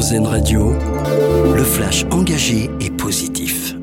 Radio, 0.00 0.72
le 1.54 1.62
flash 1.62 2.06
engagé 2.10 2.70
et 2.80 2.88
positif. 2.88 3.74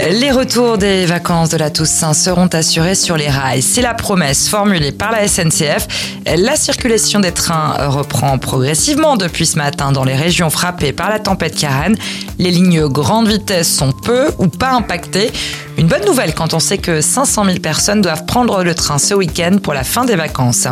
Les 0.00 0.32
retours 0.32 0.78
des 0.78 1.06
vacances 1.06 1.50
de 1.50 1.56
la 1.56 1.70
Toussaint 1.70 2.12
seront 2.12 2.48
assurés 2.48 2.96
sur 2.96 3.16
les 3.16 3.28
rails. 3.28 3.62
C'est 3.62 3.82
la 3.82 3.94
promesse 3.94 4.48
formulée 4.48 4.90
par 4.90 5.12
la 5.12 5.28
SNCF. 5.28 5.86
La 6.26 6.56
circulation 6.56 7.20
des 7.20 7.30
trains 7.30 7.86
reprend 7.86 8.36
progressivement 8.38 9.16
depuis 9.16 9.46
ce 9.46 9.58
matin 9.58 9.92
dans 9.92 10.02
les 10.02 10.16
régions 10.16 10.50
frappées 10.50 10.92
par 10.92 11.08
la 11.08 11.20
tempête 11.20 11.54
Karen. 11.54 11.94
Les 12.40 12.50
lignes 12.50 12.88
grande 12.88 13.28
vitesse 13.28 13.72
sont 13.72 13.92
peu 13.92 14.26
ou 14.38 14.48
pas 14.48 14.72
impactées. 14.72 15.30
Une 15.78 15.86
bonne 15.86 16.04
nouvelle 16.04 16.34
quand 16.34 16.52
on 16.52 16.58
sait 16.60 16.78
que 16.78 17.00
500 17.00 17.44
000 17.44 17.58
personnes 17.60 18.02
doivent 18.02 18.24
prendre 18.24 18.64
le 18.64 18.74
train 18.74 18.98
ce 18.98 19.14
week-end 19.14 19.58
pour 19.62 19.72
la 19.72 19.84
fin 19.84 20.04
des 20.04 20.16
vacances. 20.16 20.66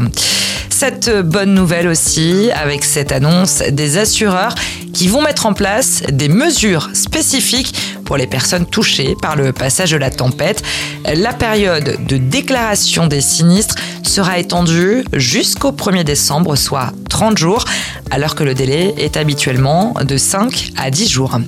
Cette 0.85 1.11
bonne 1.21 1.55
nouvelle 1.55 1.87
aussi, 1.87 2.51
avec 2.51 2.83
cette 2.83 3.13
annonce 3.13 3.63
des 3.71 3.99
assureurs 3.99 4.53
qui 4.93 5.07
vont 5.07 5.23
mettre 5.23 5.47
en 5.47 5.53
place 5.53 6.03
des 6.11 6.29
mesures 6.29 6.91
spécifiques 6.93 7.73
pour 8.05 8.17
les 8.17 8.27
personnes 8.27 8.67
touchées 8.67 9.15
par 9.23 9.37
le 9.37 9.53
passage 9.53 9.93
de 9.93 9.97
la 9.97 10.11
tempête. 10.11 10.65
La 11.05 11.35
période 11.35 12.05
de 12.05 12.17
déclaration 12.17 13.07
des 13.07 13.21
sinistres 13.21 13.77
sera 14.03 14.41
étendue 14.41 15.05
jusqu'au 15.13 15.71
1er 15.71 16.03
décembre, 16.03 16.57
soit 16.57 16.93
30 17.09 17.39
jours, 17.39 17.65
alors 18.11 18.35
que 18.35 18.43
le 18.43 18.53
délai 18.53 18.93
est 18.99 19.17
habituellement 19.17 19.95
de 20.03 20.17
5 20.17 20.73
à 20.77 20.91
10 20.91 21.09
jours. 21.09 21.39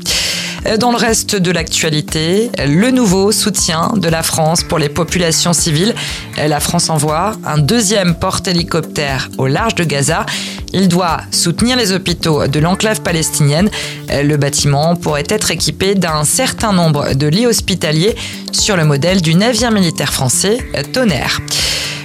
Dans 0.78 0.90
le 0.90 0.96
reste 0.96 1.36
de 1.36 1.50
l'actualité, 1.50 2.50
le 2.58 2.90
nouveau 2.90 3.32
soutien 3.32 3.92
de 3.96 4.08
la 4.08 4.22
France 4.22 4.62
pour 4.62 4.78
les 4.78 4.88
populations 4.88 5.52
civiles. 5.52 5.94
La 6.38 6.58
France 6.58 6.88
envoie 6.88 7.32
un 7.44 7.58
deuxième 7.58 8.14
porte-hélicoptère 8.14 9.28
au 9.36 9.46
large 9.46 9.74
de 9.74 9.84
Gaza. 9.84 10.24
Il 10.72 10.88
doit 10.88 11.18
soutenir 11.30 11.76
les 11.76 11.92
hôpitaux 11.92 12.46
de 12.46 12.60
l'enclave 12.60 13.02
palestinienne. 13.02 13.68
Le 14.08 14.36
bâtiment 14.36 14.96
pourrait 14.96 15.26
être 15.28 15.50
équipé 15.50 15.94
d'un 15.94 16.24
certain 16.24 16.72
nombre 16.72 17.12
de 17.12 17.26
lits 17.26 17.46
hospitaliers 17.46 18.16
sur 18.50 18.76
le 18.76 18.86
modèle 18.86 19.20
du 19.20 19.34
navire 19.34 19.70
militaire 19.70 20.12
français 20.12 20.58
Tonnerre. 20.94 21.40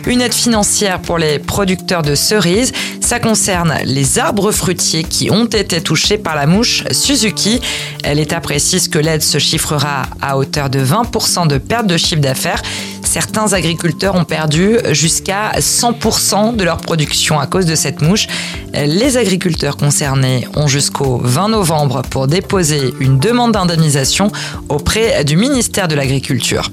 Une 0.07 0.21
aide 0.21 0.33
financière 0.33 0.99
pour 0.99 1.17
les 1.17 1.39
producteurs 1.39 2.01
de 2.01 2.15
cerises. 2.15 2.71
Ça 3.01 3.19
concerne 3.19 3.73
les 3.85 4.19
arbres 4.19 4.51
fruitiers 4.51 5.03
qui 5.03 5.29
ont 5.31 5.45
été 5.45 5.81
touchés 5.81 6.17
par 6.17 6.35
la 6.35 6.45
mouche 6.45 6.83
Suzuki. 6.91 7.61
L'État 8.03 8.39
précise 8.39 8.87
que 8.87 8.99
l'aide 8.99 9.21
se 9.21 9.37
chiffrera 9.37 10.03
à 10.21 10.37
hauteur 10.37 10.69
de 10.69 10.79
20% 10.79 11.47
de 11.47 11.57
perte 11.57 11.87
de 11.87 11.97
chiffre 11.97 12.21
d'affaires. 12.21 12.61
Certains 13.03 13.53
agriculteurs 13.53 14.15
ont 14.15 14.23
perdu 14.23 14.77
jusqu'à 14.91 15.53
100% 15.57 16.55
de 16.55 16.63
leur 16.63 16.77
production 16.77 17.39
à 17.39 17.47
cause 17.47 17.65
de 17.65 17.73
cette 17.75 18.01
mouche. 18.01 18.27
Les 18.73 19.17
agriculteurs 19.17 19.77
concernés 19.77 20.47
ont 20.55 20.67
jusqu'au 20.67 21.19
20 21.23 21.49
novembre 21.49 22.03
pour 22.09 22.27
déposer 22.27 22.93
une 22.99 23.17
demande 23.17 23.53
d'indemnisation 23.53 24.31
auprès 24.69 25.23
du 25.23 25.37
ministère 25.37 25.87
de 25.87 25.95
l'Agriculture. 25.95 26.69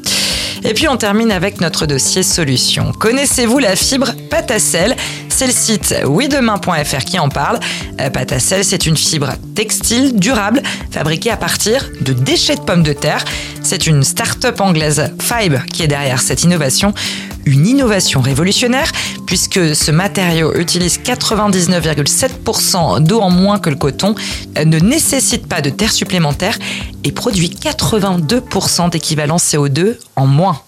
Et 0.68 0.74
puis 0.74 0.88
on 0.88 0.96
termine 0.96 1.30
avec 1.30 1.60
notre 1.60 1.86
dossier 1.86 2.24
solution. 2.24 2.90
Connaissez-vous 2.92 3.60
la 3.60 3.76
fibre 3.76 4.10
Patacel? 4.28 4.96
C'est 5.28 5.46
le 5.46 5.52
site 5.52 5.94
oui-demain.fr 6.04 7.04
qui 7.04 7.20
en 7.20 7.28
parle. 7.28 7.60
Euh, 8.00 8.10
Patacel, 8.10 8.64
c'est 8.64 8.84
une 8.84 8.96
fibre 8.96 9.34
textile 9.54 10.18
durable 10.18 10.60
fabriquée 10.90 11.30
à 11.30 11.36
partir 11.36 11.88
de 12.00 12.12
déchets 12.12 12.56
de 12.56 12.62
pommes 12.62 12.82
de 12.82 12.92
terre. 12.92 13.24
C'est 13.68 13.88
une 13.88 14.04
start-up 14.04 14.60
anglaise 14.60 15.10
Fibre 15.18 15.66
qui 15.66 15.82
est 15.82 15.88
derrière 15.88 16.20
cette 16.20 16.44
innovation 16.44 16.94
une 17.46 17.66
innovation 17.66 18.20
révolutionnaire 18.20 18.92
puisque 19.26 19.74
ce 19.74 19.90
matériau 19.90 20.54
utilise 20.54 21.00
99,7% 21.00 23.00
d'eau 23.00 23.18
en 23.18 23.30
moins 23.30 23.58
que 23.58 23.68
le 23.68 23.74
coton, 23.74 24.14
euh, 24.56 24.64
ne 24.64 24.78
nécessite 24.78 25.48
pas 25.48 25.62
de 25.62 25.70
terre 25.70 25.90
supplémentaire 25.90 26.56
et 27.02 27.10
produit 27.10 27.48
82% 27.48 28.90
d'équivalent 28.90 29.36
CO2 29.36 29.96
en 30.14 30.28
moins. 30.28 30.60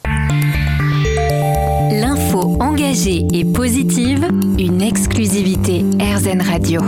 L'info 1.92 2.58
engagée 2.60 3.24
et 3.32 3.44
positive, 3.44 4.26
une 4.58 4.82
exclusivité 4.82 5.84
RZN 6.00 6.42
Radio. 6.42 6.80